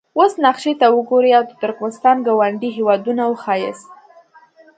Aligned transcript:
اوس 0.17 0.33
نقشې 0.45 0.73
ته 0.79 0.87
وګورئ 0.95 1.31
او 1.39 1.43
د 1.47 1.51
ترکمنستان 1.61 2.17
ګاونډي 2.25 2.69
هیوادونه 2.77 3.23
وښایاست. 3.27 3.87